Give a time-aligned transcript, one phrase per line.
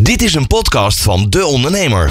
[0.00, 2.10] Dit is een podcast van De Ondernemer.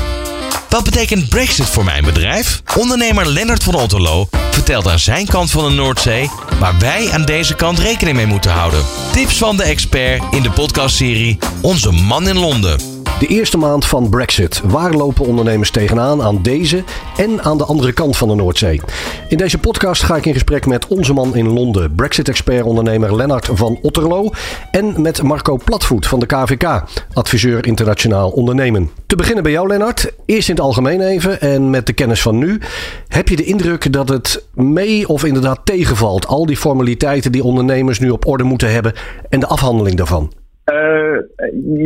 [0.70, 2.61] Wat betekent Brexit voor mijn bedrijf?
[2.77, 6.29] Ondernemer Lennart van Otterlo vertelt aan zijn kant van de Noordzee
[6.60, 8.86] waar wij aan deze kant rekening mee moeten houden.
[9.12, 12.96] Tips van de expert in de podcastserie Onze Man in Londen.
[13.20, 14.62] De eerste maand van Brexit.
[14.64, 16.84] Waar lopen ondernemers tegenaan aan deze
[17.16, 18.82] en aan de andere kant van de Noordzee?
[19.30, 23.80] In deze podcast ga ik in gesprek met onze man in Londen, Brexit-expert-ondernemer Lennart van
[23.82, 24.30] Otterlo.
[24.72, 26.84] En met Marco Platvoet van de KVK,
[27.14, 28.90] adviseur internationaal ondernemen.
[29.05, 30.13] Te beginnen bij jou, Lennart.
[30.26, 32.59] Eerst in het algemeen even en met de kennis van nu.
[33.08, 36.27] Heb je de indruk dat het mee of inderdaad tegenvalt?
[36.27, 38.94] Al die formaliteiten die ondernemers nu op orde moeten hebben
[39.30, 40.31] en de afhandeling daarvan?
[40.73, 41.17] Uh,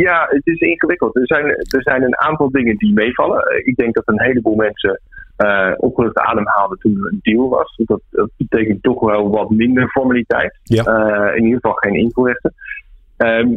[0.01, 1.15] ja, het is ingewikkeld.
[1.15, 3.63] Er zijn, er zijn een aantal dingen die meevallen.
[3.65, 5.01] Ik denk dat een heleboel mensen
[5.37, 7.81] uh, opgelucht ademhaalden toen er een deal was.
[7.85, 10.59] Dat, dat betekent toch wel wat minder formaliteit.
[10.63, 10.85] Ja.
[10.85, 12.53] Uh, in ieder geval geen invoerrechten.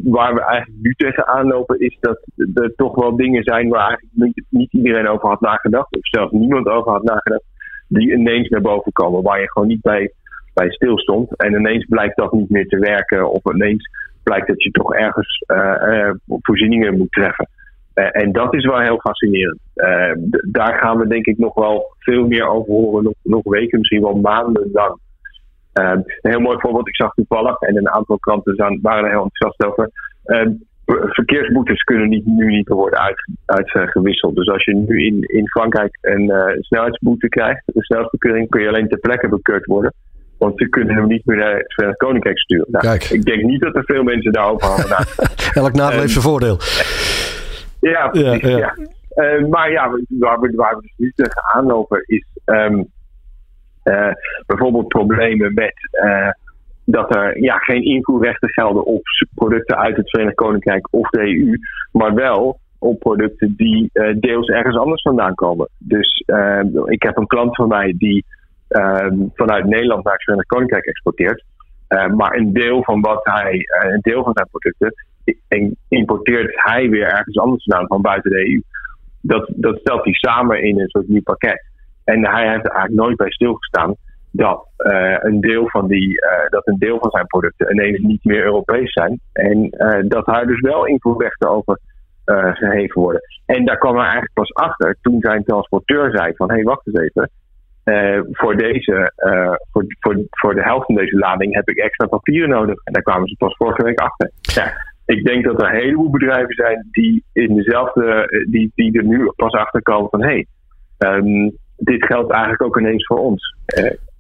[0.03, 2.21] waar we eigenlijk nu tegenaan lopen is dat
[2.55, 5.97] er toch wel dingen zijn waar eigenlijk niet, niet iedereen over had nagedacht.
[5.97, 7.45] Of zelfs niemand over had nagedacht.
[7.89, 9.23] Die ineens naar boven komen.
[9.23, 10.13] Waar je gewoon niet bij,
[10.55, 11.37] bij stilstond.
[11.37, 13.31] En ineens blijkt dat niet meer te werken.
[13.31, 13.89] Of ineens
[14.25, 17.49] blijkt dat je toch ergens uh, voorzieningen moet treffen.
[17.95, 19.61] Uh, en dat is wel heel fascinerend.
[20.53, 24.03] daar gaan we denk ik nog wel veel meer over horen, nog, nog weken, misschien
[24.03, 24.99] wel maanden lang.
[25.73, 29.65] een heel mooi voorbeeld, ik zag toevallig, en een aantal kranten waren er heel enthousiast
[29.65, 29.91] over.
[31.13, 34.37] verkeersboetes kunnen niet, nu niet worden uit, uitgewisseld.
[34.37, 38.89] Dus als je nu in, in Frankrijk een snelheidsboete krijgt, een snelheidsbekeuring, kun je alleen
[38.89, 39.93] ter plekke bekeurd worden.
[40.39, 42.67] Want ze kunnen hem niet meer naar het Verenigd Koninkrijk sturen.
[42.71, 43.03] Nou, Kijk.
[43.05, 45.07] Ik denk niet dat er veel mensen daarover hadden.
[45.63, 46.59] Elk nadeel heeft zijn voordeel.
[47.81, 48.41] Ja, precies.
[48.41, 48.75] Ja, ja.
[49.15, 52.87] Uh, maar ja, waar we, waar we dus nu tegenaan lopen is um,
[53.85, 54.13] uh,
[54.47, 55.75] bijvoorbeeld problemen met
[56.05, 56.31] uh,
[56.85, 59.03] dat er ja, geen invoerrechten gelden op
[59.35, 61.59] producten uit het Verenigd Koninkrijk of de EU,
[61.93, 63.91] maar wel op producten die
[64.21, 65.69] deels ergens anders vandaan komen.
[65.79, 66.23] Dus
[66.85, 68.34] ik heb een klant van mij die Ehm,
[69.35, 71.45] vanuit Nederland naar het Verenigd Koninkrijk exporteert.
[71.89, 74.95] Ehm, maar een deel van wat hij, uh, een deel van zijn producten,
[75.89, 78.63] importeert hij weer ergens anders vandaan van buiten de EU.
[79.21, 81.65] Dat, dat stelt hij samen in een soort nieuw pakket.
[82.05, 83.95] En hij heeft er eigenlijk nooit bij stilgestaan
[84.31, 88.25] dat, uh, een, deel van die, uh, dat een deel van zijn producten ineens niet
[88.25, 89.21] meer Europees zijn.
[89.33, 89.71] En
[90.09, 91.79] dat hij dus wel invoerrechten over
[92.53, 93.21] geheven worden.
[93.47, 96.87] En daar kwam hij eigenlijk pas achter toen zijn transporteur zei van hé hey, wacht
[96.87, 97.31] eens even.
[97.85, 102.07] Uh, voor, deze, uh, voor, voor, voor de helft van deze lading heb ik extra
[102.07, 102.81] papieren nodig.
[102.85, 104.31] En daar kwamen ze pas vorige week achter.
[104.41, 104.73] Ja,
[105.07, 109.05] ik denk dat er een heleboel bedrijven zijn die in dezelfde, eh, die, die er
[109.05, 110.45] nu pas achter komen van hé,
[110.99, 113.57] hey, um, dit geldt eigenlijk ook ineens voor ons.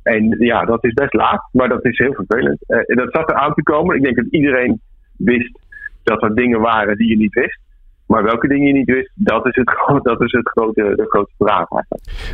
[0.03, 2.59] En ja, dat is best laat, maar dat is heel vervelend.
[2.69, 3.97] Uh, dat zat er aan te komen.
[3.97, 4.81] Ik denk dat iedereen
[5.17, 5.59] wist
[6.03, 7.61] dat er dingen waren die je niet wist.
[8.07, 9.71] Maar welke dingen je niet wist, dat is, het,
[10.03, 11.67] dat is het grote, de grote vraag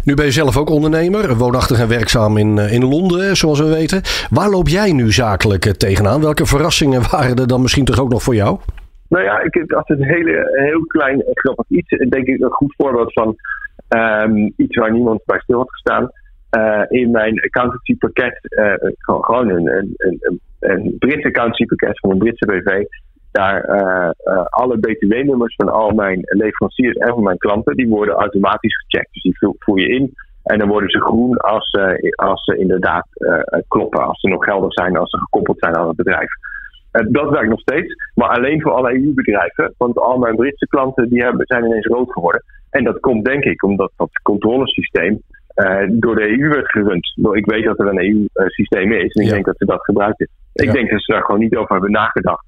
[0.04, 3.68] Nu ben je zelf ook ondernemer, woonachtig en werkzaam in, eh, in Londen, zoals we
[3.68, 4.02] weten.
[4.30, 6.20] Waar loop jij nu zakelijk eh, tegenaan?
[6.20, 8.58] Welke verrassingen waren er dan misschien toch ook nog voor jou?
[9.08, 12.74] Nou ja, ik, als het een hele, heel klein grappig iets, denk ik een goed
[12.76, 13.36] voorbeeld van
[13.88, 16.10] um, iets waar niemand bij stil had gestaan.
[16.56, 22.10] Uh, in mijn accountancy pakket, uh, gewoon een, een, een, een Britse accountancy pakket van
[22.10, 22.84] een Britse BV
[23.32, 28.14] daar uh, uh, alle btw-nummers van al mijn leveranciers en van mijn klanten, die worden
[28.14, 29.12] automatisch gecheckt.
[29.12, 33.06] Dus die voer je in en dan worden ze groen als, uh, als ze inderdaad
[33.68, 36.30] kloppen, als ze nog geldig zijn, als ze gekoppeld zijn aan het bedrijf.
[36.90, 39.74] dat werkt nog steeds, maar alleen voor alle EU-bedrijven.
[39.76, 42.44] Want al mijn Britse klanten die hebben, zijn ineens rood geworden.
[42.70, 45.22] En dat komt denk ik omdat dat controlesysteem
[45.88, 47.16] door de EU werd gerund.
[47.32, 50.28] Ik weet dat er een EU-systeem is en ik denk dat ze dat gebruiken.
[50.52, 52.44] Ik denk dat ze daar gewoon niet over hebben nagedacht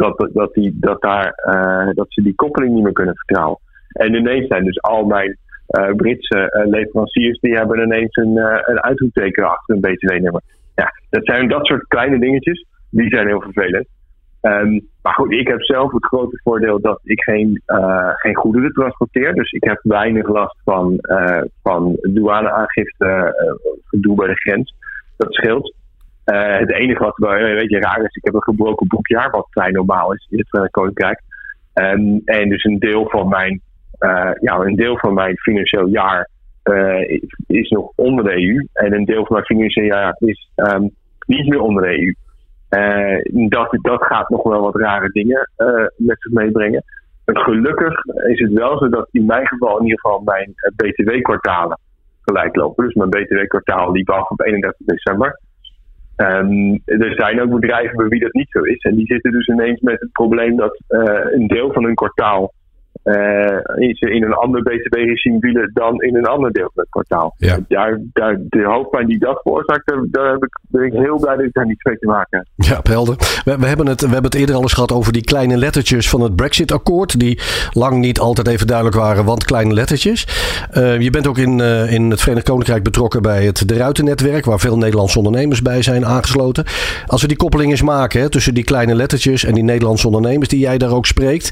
[0.00, 3.58] dat, dat, die, dat, daar, uh, dat ze die koppeling niet meer kunnen vertrouwen.
[3.88, 5.36] En ineens zijn dus al mijn
[5.68, 10.42] uh, Britse uh, leveranciers, die hebben ineens een, een uitroepteken achter een btw-nummer.
[10.74, 13.88] Ja, dat zijn dat soort kleine dingetjes, die zijn heel vervelend.
[14.42, 17.62] Um, maar goed, ik heb zelf het grote voordeel dat ik geen,
[18.14, 19.34] geen goederen transporteer.
[19.34, 20.98] Dus ik heb weinig last van,
[21.62, 23.34] van douaneaangifte,
[23.84, 24.74] gedoe bij de grens.
[25.16, 25.74] Dat scheelt.
[26.32, 29.70] Uh, het enige wat een beetje raar is, ik heb een gebroken boekjaar, wat vrij
[29.70, 31.20] normaal is in het Verenigd Koninkrijk.
[31.74, 33.60] Um, en dus een deel van mijn,
[34.00, 36.28] uh, ja, een deel van mijn financieel jaar
[37.46, 38.66] is nog onder de EU.
[38.72, 40.90] En een deel van mijn financieel jaar is um,
[41.26, 42.14] niet meer onder de EU.
[43.48, 45.50] dat, dat gaat nog wel wat rare dingen
[45.96, 46.82] met zich meebrengen.
[47.24, 51.78] gelukkig is het wel zo dat in mijn geval in ieder geval mijn BTW-kwartalen
[52.20, 52.84] gelijk lopen.
[52.84, 55.38] Dus mijn BTW-kwartaal liep af op 31 december.
[56.20, 58.82] Um, er zijn ook bedrijven bij wie dat niet zo is.
[58.82, 61.02] En die zitten dus ineens met het probleem dat uh,
[61.32, 62.52] een deel van hun kwartaal
[63.02, 67.34] in een ander BTW-regime dan in een ander deel van het kwartaal.
[67.36, 67.58] Ja.
[67.68, 71.44] Daar, daar, de hoofdpijn die dat veroorzaakt, daar heb ik, ben ik heel blij dat
[71.44, 72.46] ik daar niets mee te maken heb.
[72.66, 73.16] Ja, helder.
[73.44, 76.08] We, we, hebben het, we hebben het eerder al eens gehad over die kleine lettertjes
[76.08, 77.18] van het Brexit-akkoord.
[77.20, 77.40] Die
[77.72, 80.26] lang niet altijd even duidelijk waren, want kleine lettertjes.
[80.76, 84.44] Uh, je bent ook in, uh, in het Verenigd Koninkrijk betrokken bij het De Ruiten-netwerk,
[84.44, 86.64] waar veel Nederlandse ondernemers bij zijn aangesloten.
[87.06, 90.48] Als we die koppeling eens maken hè, tussen die kleine lettertjes en die Nederlandse ondernemers
[90.48, 91.50] die jij daar ook spreekt.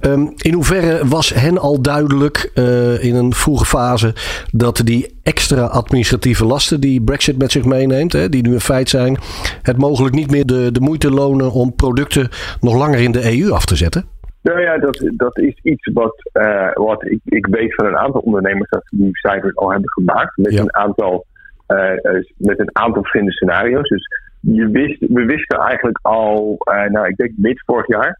[0.00, 4.14] Um, in hoeverre was hen al duidelijk uh, in een vroege fase
[4.52, 8.88] dat die extra administratieve lasten die Brexit met zich meeneemt, hè, die nu een feit
[8.88, 9.16] zijn,
[9.62, 12.28] het mogelijk niet meer de, de moeite lonen om producten
[12.60, 14.04] nog langer in de EU af te zetten?
[14.42, 18.20] Nou ja, dat, dat is iets wat, uh, wat ik, ik weet van een aantal
[18.20, 20.36] ondernemers dat ze die cijfers al hebben gemaakt.
[20.36, 20.60] Met, ja.
[20.60, 21.24] een, aantal,
[21.68, 23.88] uh, met een aantal verschillende scenario's.
[23.88, 24.06] Dus
[24.40, 28.18] je wist, we wisten eigenlijk al, nou ik denk mid vorig jaar,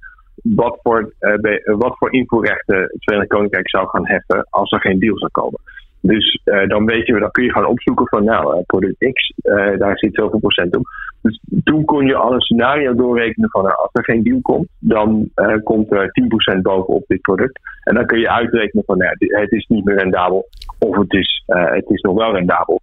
[0.55, 4.99] wat voor, uh, wat voor invoerrechten het Verenigd Koninkrijk zou gaan heffen als er geen
[4.99, 5.61] deal zou komen.
[6.01, 9.33] Dus uh, dan weet je, dan kun je gaan opzoeken van nou, uh, product X,
[9.79, 10.83] daar zit zoveel procent op.
[11.23, 14.69] Dus toen kon je al een scenario doorrekenen van nou, als er geen deal komt,
[14.79, 15.31] dan
[15.63, 16.11] komt er
[16.57, 17.61] 10% bovenop dit product.
[17.85, 20.49] En dan kun je uitrekenen van nou, het is niet meer rendabel
[20.79, 22.81] of het is, het is nog wel rendabel.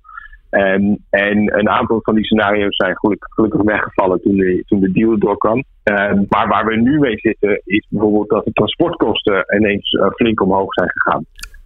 [0.54, 5.18] Um, en een aantal van die scenario's zijn gelukkig, weggevallen toen de, toen de deal
[5.18, 5.64] doorkwam.
[5.84, 10.42] Um, maar waar we nu mee zitten is bijvoorbeeld dat de transportkosten ineens uh, flink
[10.42, 11.26] omhoog zijn gegaan.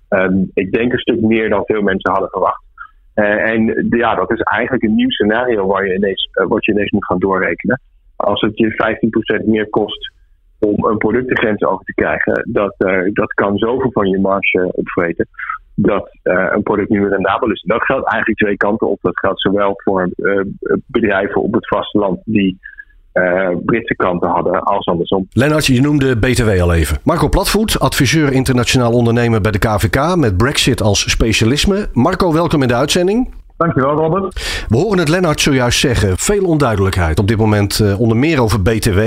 [0.09, 2.63] Um, ik denk een stuk meer dan veel mensen hadden verwacht.
[3.15, 6.71] Uh, en ja, dat is eigenlijk een nieuw scenario waar je ineens, uh, wat je
[6.71, 7.81] ineens moet gaan doorrekenen.
[8.15, 10.11] Als het je 15% meer kost
[10.59, 12.75] om een productengrens over te krijgen, dat,
[13.13, 15.27] dat kan zoveel van je marge opvreten
[15.79, 17.63] dat uh, een product meer rendabel is.
[17.65, 18.99] Dat geldt eigenlijk twee kanten op.
[19.01, 20.41] Dat geldt zowel voor uh,
[20.85, 22.59] bedrijven op het vasteland die
[23.13, 25.27] uh, Britse klanten hadden als andersom.
[25.31, 26.97] Lennart, je noemde BTW al even.
[27.03, 31.87] Marco Platvoet, adviseur internationaal ondernemer bij de KVK met Brexit als specialisme.
[31.93, 33.33] Marco, welkom in de uitzending.
[33.57, 34.65] Dankjewel, Robert.
[34.69, 36.17] We horen het Lennart zojuist zeggen.
[36.17, 38.99] Veel onduidelijkheid op dit moment, uh, onder meer over BTW.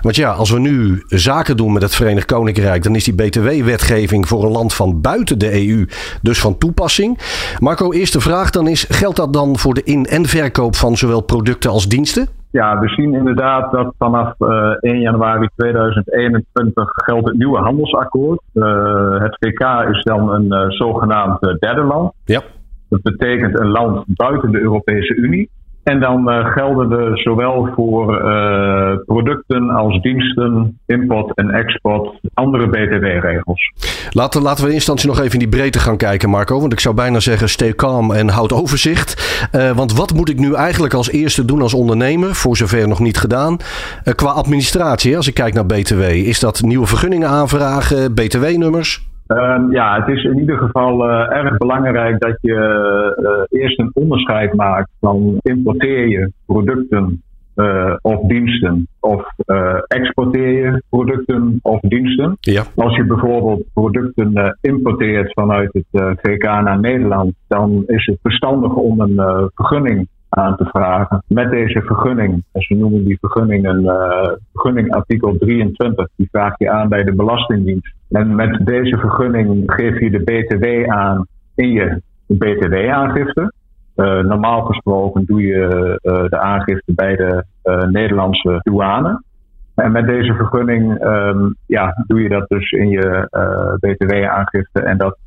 [0.00, 4.28] Want ja, als we nu zaken doen met het Verenigd Koninkrijk, dan is die BTW-wetgeving
[4.28, 5.86] voor een land van buiten de EU
[6.22, 7.18] dus van toepassing.
[7.58, 11.20] Marco, eerste vraag dan is: geldt dat dan voor de in- en verkoop van zowel
[11.20, 12.28] producten als diensten?
[12.50, 14.48] Ja, we zien inderdaad dat vanaf uh,
[14.80, 18.40] 1 januari 2021 geldt het nieuwe handelsakkoord.
[18.54, 22.12] Uh, het VK is dan een zogenaamd derde land.
[22.24, 22.42] Ja.
[22.88, 25.50] Dat betekent een land buiten de Europese Unie.
[25.88, 32.66] En dan uh, gelden de zowel voor uh, producten als diensten, import en export, andere
[32.68, 33.72] BTW-regels.
[34.10, 36.60] Laten, laten we in instantie nog even in die breedte gaan kijken, Marco.
[36.60, 39.48] Want ik zou bijna zeggen, stay calm en houd overzicht.
[39.54, 43.00] Uh, want wat moet ik nu eigenlijk als eerste doen als ondernemer, voor zover nog
[43.00, 43.56] niet gedaan,
[44.14, 45.16] qua administratie?
[45.16, 49.07] Als ik kijk naar BTW, is dat nieuwe vergunningen aanvragen, BTW-nummers?
[49.28, 52.54] Um, ja, het is in ieder geval uh, erg belangrijk dat je
[53.50, 57.22] uh, eerst een onderscheid maakt van importeer je producten
[57.56, 59.26] uh, of diensten of
[59.86, 62.36] exporteer je producten of diensten.
[62.40, 62.64] Ja.
[62.76, 69.00] Als je bijvoorbeeld producten importeert vanuit het VK naar Nederland, dan is het verstandig om
[69.00, 71.22] een vergunning aan te vragen.
[71.26, 76.58] Met deze vergunning, en ze noemen die vergunning een uh, vergunning artikel 23, die vraag
[76.58, 77.94] je aan bij de Belastingdienst.
[78.10, 83.52] En met deze vergunning geef je de BTW aan in je BTW-aangifte.
[83.96, 87.44] Uh, normaal gesproken doe je uh, de aangifte bij de
[87.90, 89.22] Nederlandse douane.
[89.74, 93.28] En met deze vergunning um, ja, doe je dat dus in je
[93.80, 94.80] BTW-aangifte.
[94.80, 95.18] En dat,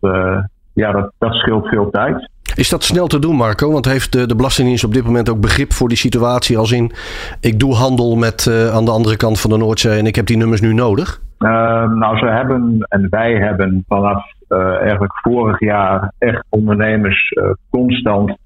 [0.74, 2.30] ja, dat, dat scheelt veel tijd.
[2.56, 3.72] Is dat snel te doen, Marco?
[3.72, 6.58] Want heeft de, de Belastingdienst op dit moment ook begrip voor die situatie?
[6.58, 6.92] Als in,
[7.40, 10.26] ik doe handel met uh, aan de andere kant van de Noordzee en ik heb
[10.26, 11.22] die nummers nu nodig?
[11.40, 11.50] Uh,
[11.94, 17.34] nou, ze hebben en wij hebben vanaf uh, eigenlijk vorig jaar echt ondernemers
[17.70, 18.38] constant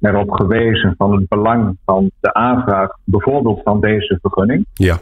[0.00, 4.66] erop gewezen van het belang van de aanvraag, bijvoorbeeld van deze vergunning.
[4.74, 4.96] Ja.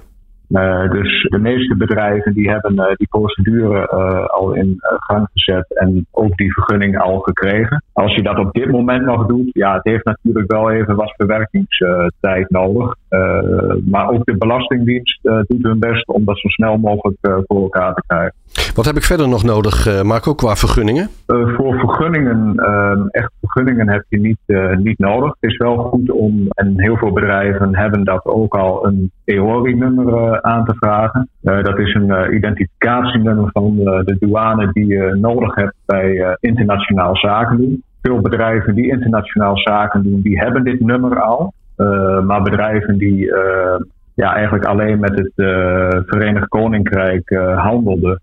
[0.48, 5.78] Uh, dus de meeste bedrijven die hebben uh, die procedure uh, al in gang gezet
[5.78, 7.82] en ook die vergunning al gekregen.
[7.92, 11.14] Als je dat op dit moment nog doet, ja, het heeft natuurlijk wel even wat
[11.16, 12.94] verwerkingstijd nodig.
[13.84, 18.02] maar ook de Belastingdienst doet hun best om dat zo snel mogelijk voor elkaar te
[18.06, 18.34] krijgen.
[18.74, 21.08] Wat heb ik verder nog nodig, Marco, qua vergunningen?
[21.26, 22.54] voor vergunningen,
[23.10, 24.38] echt vergunningen heb je niet,
[24.82, 25.34] niet nodig.
[25.40, 30.42] Het is wel goed om, en heel veel bedrijven hebben dat ook al, een EORI-nummer
[30.42, 31.28] aan te vragen.
[31.42, 37.56] Uh, dat is een identificatienummer van de douane die je nodig hebt bij internationaal zaken
[37.56, 37.82] doen.
[38.02, 41.52] Veel bedrijven die internationaal zaken doen, die hebben dit nummer al.
[42.26, 43.32] maar bedrijven die
[44.14, 45.32] ja, eigenlijk alleen met het
[46.06, 48.20] Verenigd Koninkrijk handelden,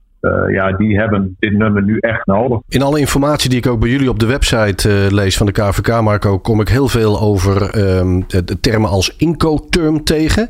[0.47, 2.59] ja, die hebben dit nummer nu echt nodig.
[2.67, 6.01] In alle informatie die ik ook bij jullie op de website lees van de KVK,
[6.01, 10.47] Marco, kom ik heel veel over ehm, de termen als incoterm tegen.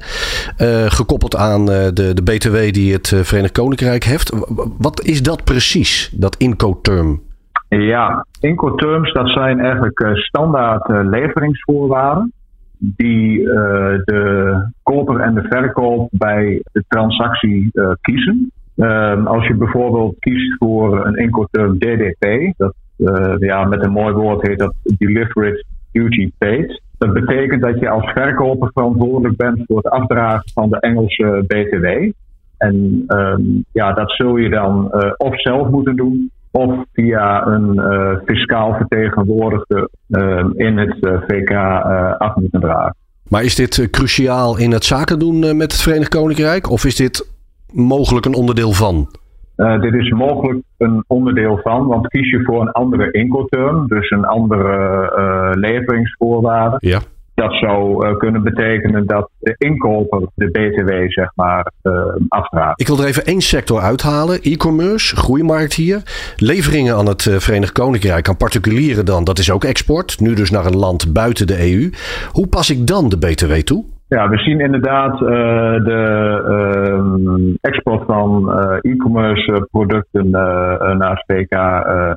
[0.87, 4.31] gekoppeld aan de, de BTW die het Verenigd Koninkrijk heeft.
[4.77, 7.21] Wat is dat precies, dat incoterm?
[7.67, 12.31] Ja, incoterms, dat zijn eigenlijk standaard leveringsvoorwaarden
[12.77, 13.43] die
[14.05, 18.51] de koper en de verkoop bij de transactie kiezen.
[18.81, 24.13] Uh, als je bijvoorbeeld kiest voor een incoterm DDP, dat uh, ja, met een mooi
[24.13, 26.81] woord heet dat Delivered Duty Paid.
[26.97, 32.11] Dat betekent dat je als verkoper verantwoordelijk bent voor het afdragen van de Engelse BTW.
[32.57, 38.15] En um, ja, dat zul je dan of zelf moeten doen of via een uh,
[38.25, 40.97] fiscaal vertegenwoordigde uh, in het
[41.27, 41.51] VK
[42.17, 42.95] af moeten dragen.
[43.27, 46.69] Maar is dit cruciaal in het zaken doen met het Verenigd Koninkrijk?
[46.69, 47.29] Of is dit
[47.71, 49.07] mogelijk een onderdeel van?
[49.81, 54.25] dit is mogelijk een onderdeel van, want kies je voor een andere incoterm, dus een
[54.25, 56.99] andere leveringsvoorwaarde, ja
[57.41, 61.93] dat zou uh, kunnen betekenen dat de inkoper de BTW zeg maar uh,
[62.27, 62.81] afdraagt.
[62.81, 64.41] Ik wil er even één sector uithalen.
[64.41, 66.01] E-commerce, groeimarkt hier.
[66.35, 70.19] Leveringen aan het uh, Verenigd Koninkrijk aan particulieren dan, dat is ook export.
[70.19, 71.89] Nu dus naar een land buiten de EU.
[72.31, 73.85] Hoe pas ik dan de BTW toe?
[74.15, 76.01] Ja, we zien inderdaad de
[76.47, 78.51] ehm, export van
[78.81, 81.51] e-commerce producten naar het VK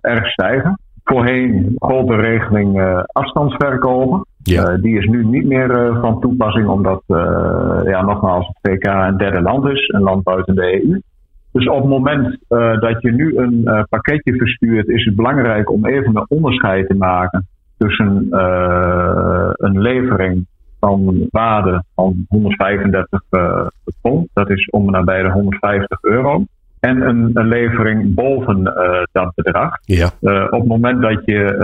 [0.00, 0.78] erg stijgen.
[1.04, 4.26] Voorheen gold de regeling afstandsverkopen.
[4.42, 4.76] Ja.
[4.76, 7.02] Die is nu niet meer van toepassing, omdat
[7.84, 11.00] ja, nogmaals het VK een derde land is, een land buiten de EU.
[11.52, 12.38] Dus op het moment
[12.80, 17.46] dat je nu een pakketje verstuurt, is het belangrijk om even een onderscheid te maken
[17.78, 18.26] tussen
[19.58, 20.46] een levering
[20.86, 23.20] van waarde van 135
[24.00, 26.44] pond, dat is om en nabij de 150 euro.
[26.80, 28.64] En een, een levering boven
[29.12, 29.78] dat bedrag.
[29.84, 30.06] Ja.
[30.50, 31.56] op het moment dat je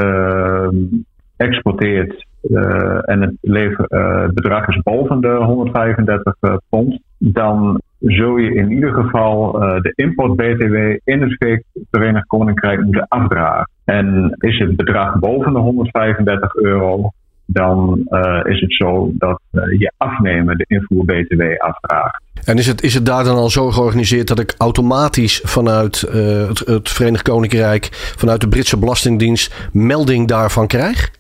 [1.37, 8.55] exporteert uh, en het leverbedrag uh, is boven de 135 uh, pond, dan zul je
[8.55, 10.75] in ieder geval de import-BTW
[11.05, 13.69] in het Verenigd Koninkrijk moeten afdragen.
[13.85, 17.11] En is het bedrag boven de 135 euro,
[17.53, 17.99] dan
[18.43, 22.23] is het zo dat je afnemen de invoer-BTW afdraagt.
[22.45, 26.59] En is het, is het daar dan al zo georganiseerd dat ik automatisch vanuit het,
[26.59, 31.11] het Verenigd Koninkrijk, vanuit de Britse Belastingdienst, melding daarvan krijg?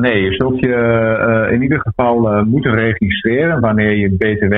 [0.00, 4.54] Nee, je zult je in ieder geval moeten registreren wanneer je BTW,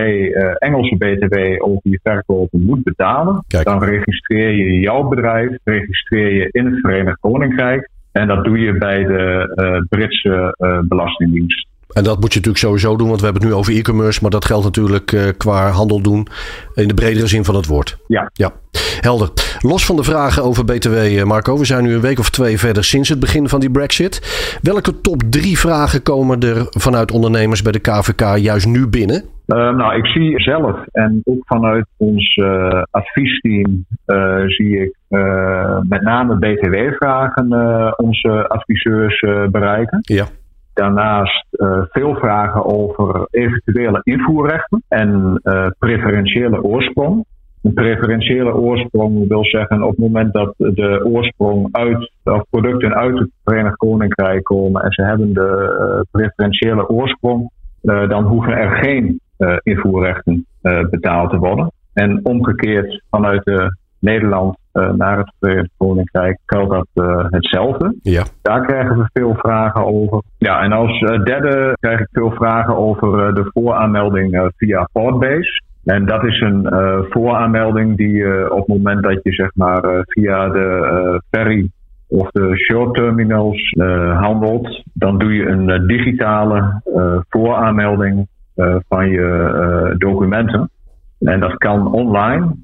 [0.59, 3.45] Engelse BTW over je verkopen moet betalen.
[3.49, 3.64] Kijk.
[3.64, 7.88] Dan registreer je jouw bedrijf, registreer je in het Verenigd Koninkrijk.
[8.12, 10.54] En dat doe je bij de Britse
[10.88, 11.66] Belastingdienst.
[11.92, 14.31] En dat moet je natuurlijk sowieso doen, want we hebben het nu over e-commerce, maar
[14.31, 16.26] dat geldt natuurlijk uh, qua handel doen
[16.75, 17.99] in de bredere zin van het woord.
[18.07, 18.31] Ja.
[18.33, 18.52] ja.
[19.00, 19.31] Helder.
[19.59, 22.85] Los van de vragen over BTW, Marco, we zijn nu een week of twee verder
[22.85, 24.23] sinds het begin van die Brexit.
[24.62, 29.25] Welke top drie vragen komen er vanuit ondernemers bij de KVK juist nu binnen?
[29.53, 34.97] Uh, nou, ik zie zelf en ook vanuit ons uh, adviesteam uh, zie ik
[35.89, 37.47] met name BTW-vragen
[37.97, 39.99] onze adviseurs bereiken.
[40.03, 40.25] Ja.
[40.75, 47.25] Daarnaast uh, veel vragen over eventuele invoerrechten en uh, preferentiële oorsprong.
[47.63, 53.19] Een preferentiële oorsprong wil zeggen op het moment dat de oorsprong uit, of producten uit
[53.19, 57.51] het Verenigd Koninkrijk komen en ze hebben de uh, preferentiële oorsprong,
[57.83, 59.21] dan hoeven er geen
[59.63, 60.47] invoerrechten
[60.91, 61.73] betaald te worden.
[61.93, 67.95] En omgekeerd vanuit de Nederland uh, naar het Verenigd Koninkrijk geldt dat uh, hetzelfde.
[68.03, 68.23] Ja.
[68.43, 70.23] Daar krijgen we veel vragen over.
[70.39, 75.63] Ja, en als uh, derde krijg ik veel vragen over de vooraanmelding via Portbase.
[75.85, 76.67] En dat is een
[77.11, 81.71] vooraanmelding die je op het moment dat je zeg maar via de ferry
[82.09, 83.75] of de short terminals
[84.15, 86.83] handelt, dan doe je een digitale
[87.29, 88.29] vooraanmelding
[88.89, 90.71] van je documenten.
[91.19, 92.55] En dat kan online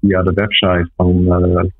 [0.00, 1.24] via de website van,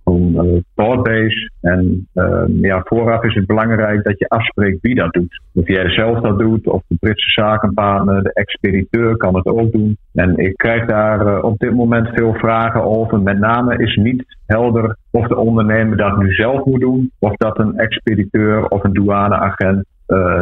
[0.05, 1.51] van Broadbase.
[1.61, 5.43] En uh, ja, vooraf is het belangrijk dat je afspreekt wie dat doet.
[5.55, 9.97] Of jij zelf dat doet, of de Britse zakenpartner, de expediteur kan het ook doen.
[10.15, 13.21] En ik krijg daar op dit moment veel vragen over.
[13.21, 17.59] Met name is niet helder of de ondernemer dat nu zelf moet doen, of dat
[17.59, 19.85] een expediteur of een douaneagent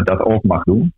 [0.03, 0.93] dat ook mag doen.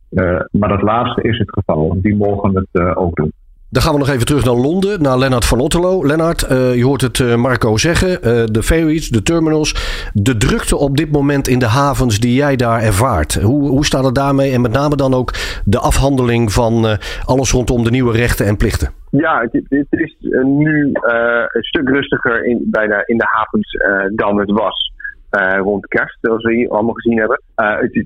[0.50, 1.96] maar dat laatste is het geval.
[2.02, 3.32] Die mogen het ook doen.
[3.72, 6.06] Dan gaan we nog even terug naar Londen, naar Lennart van Otterlo.
[6.06, 8.08] Lennart, uh, je hoort het uh, Marco zeggen.
[8.08, 9.70] Uh, de ferries, de terminals.
[10.12, 13.34] De drukte op dit moment in de havens die jij daar ervaart.
[13.34, 14.52] Hoe, hoe staat het daarmee?
[14.52, 15.32] En met name dan ook
[15.64, 18.90] de afhandeling van alles rondom de nieuwe rechten en plichten.
[19.10, 23.76] Ja, het, het is nu een stuk rustiger in, bijna in de havens
[24.14, 24.92] dan het was.
[25.30, 27.42] Uh, rond kerst, zoals we hier allemaal gezien hebben.
[27.56, 28.04] Uh, het,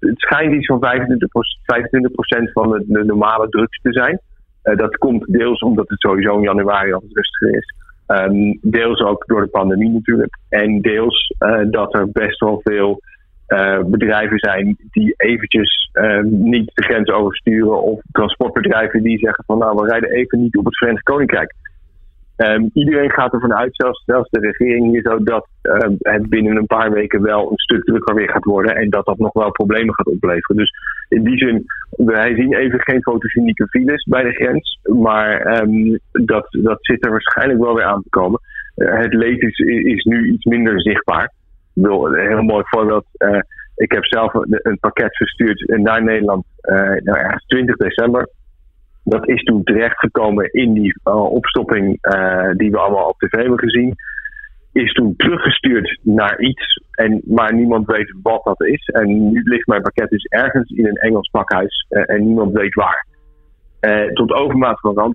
[0.00, 0.80] het, schijnt iets van 25%,
[1.64, 4.20] 25 van de, normale drugs te zijn.
[4.64, 7.74] Uh, dat komt deels omdat het sowieso in januari al rustiger is.
[8.06, 10.38] Um, deels ook door de pandemie natuurlijk.
[10.48, 11.34] En deels
[11.70, 13.02] dat er best wel veel
[13.86, 15.90] bedrijven zijn die eventjes
[16.22, 17.82] niet de grens oversturen.
[17.82, 21.54] Of transportbedrijven die zeggen van nou we rijden even niet op het Verenigd Koninkrijk.
[22.46, 26.66] Um, iedereen gaat ervan uit, zelfs, de regering hier zo, dat uh, het binnen een
[26.66, 28.76] paar weken wel een stuk drukker weer gaat worden.
[28.76, 30.56] En dat dat nog wel problemen gaat opleveren.
[30.56, 30.72] Dus
[31.08, 34.78] in die zin, wij zien even geen fotogenieke files bij de grens.
[34.82, 38.40] Maar um, dat, dat zit er waarschijnlijk wel weer aan te komen.
[38.76, 41.32] Uh, het leed is, is nu iets minder zichtbaar.
[41.74, 43.06] Ik wil een heel mooi voorbeeld.
[43.18, 43.40] Uh,
[43.74, 48.28] ik heb zelf een, pakket verstuurd naar Nederland, uh, nou ergens 20 december.
[49.04, 53.58] Dat is toen terechtgekomen in die uh, opstopping uh, die we allemaal op tv hebben
[53.58, 53.94] gezien.
[54.72, 58.86] Is toen teruggestuurd naar iets, en, maar niemand weet wat dat is.
[58.86, 62.74] En nu ligt mijn pakket dus ergens in een Engels pakhuis uh, en niemand weet
[62.74, 63.06] waar.
[64.14, 65.14] tot overmaat van ramp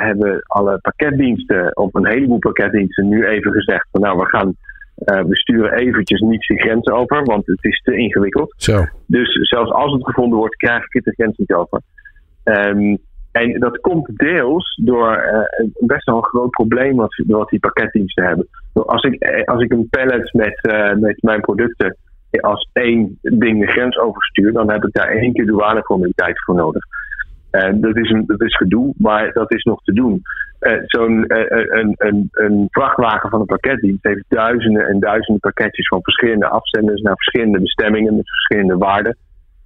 [0.00, 4.56] hebben alle pakketdiensten, op een heleboel pakketdiensten, nu even gezegd: van nou, we gaan
[5.04, 8.54] we sturen eventjes niet de grens over, want het is te ingewikkeld.
[8.56, 8.84] Zo.
[9.06, 11.80] Dus zelfs als het gevonden wordt, krijg ik het de grens niet over.
[12.44, 12.98] Um,
[13.34, 18.48] en dat komt deels door uh, best wel een groot probleem wat, die pakketdiensten hebben.
[18.72, 21.96] Als ik, eh, als ik een pallet met, uh, met mijn producten
[22.40, 26.82] als één ding de grens overstuur, dan heb ik daar één keer douaneformaliteit voor nodig.
[27.74, 30.22] Dat, is een, dat is gedoe, maar dat is nog te doen.
[30.86, 36.48] Zo'n een, een, een vrachtwagen van een pakketdienst heeft duizenden en duizenden pakketjes van verschillende
[36.48, 39.16] afzenders naar verschillende bestemmingen met verschillende waarden.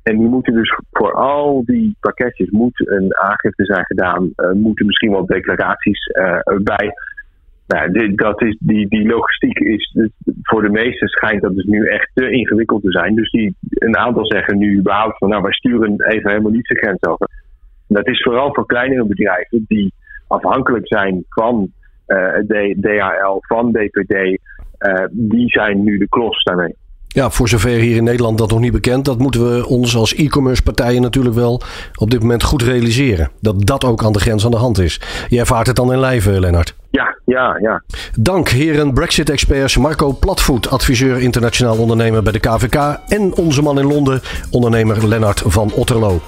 [0.02, 4.86] En die moeten dus voor al die pakketjes moet een aangifte zijn gedaan, uh, moeten
[4.86, 6.92] misschien wel declaraties uh, bij.
[7.66, 9.96] Nou, dit, dat is, die, die logistiek is
[10.42, 13.14] voor de meesten schijnt dat dus nu echt te ingewikkeld te zijn.
[13.14, 16.78] Dus die, een aantal zeggen nu überhaupt van nou wij sturen even helemaal niet de
[16.78, 17.28] grens over.
[17.86, 19.92] Dat is vooral voor kleinere bedrijven die
[20.26, 21.72] afhankelijk zijn van
[22.06, 22.34] uh,
[22.80, 24.40] DHL, van DPD.
[25.10, 26.74] die zijn nu de klos daarmee.
[27.08, 30.14] Ja, voor zover hier in Nederland dat nog niet bekend, dat moeten we ons als
[30.14, 31.62] e-commerce partijen natuurlijk wel
[31.94, 33.30] op dit moment goed realiseren.
[33.40, 35.00] Dat dat ook aan de grens aan de hand is.
[35.28, 36.74] Jij ervaart het dan in lijven, Lennart.
[36.90, 37.82] Ja, ja, ja.
[38.18, 43.86] Dank heren Brexit-experts Marco Platvoet, adviseur internationaal ondernemer bij de KVK en onze man in
[43.86, 44.20] Londen,
[44.50, 46.20] ondernemer Lennart van Otterlo.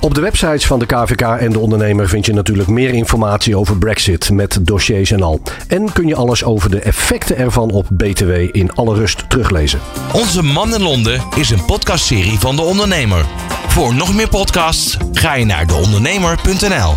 [0.00, 3.78] Op de websites van de KVK en de ondernemer vind je natuurlijk meer informatie over
[3.78, 5.40] Brexit met dossiers en al.
[5.68, 9.80] En kun je alles over de effecten ervan op BTW in alle rust teruglezen.
[10.12, 13.24] Onze Man in Londen is een podcastserie van de ondernemer.
[13.68, 16.94] Voor nog meer podcasts ga je naar deondernemer.nl.